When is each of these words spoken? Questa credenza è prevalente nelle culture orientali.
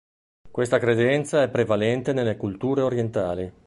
Questa 0.49 0.79
credenza 0.79 1.43
è 1.43 1.49
prevalente 1.51 2.11
nelle 2.11 2.35
culture 2.35 2.81
orientali. 2.81 3.53